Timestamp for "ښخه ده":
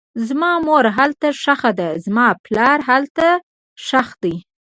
1.41-1.89